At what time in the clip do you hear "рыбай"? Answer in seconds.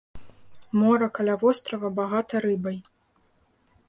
2.47-2.77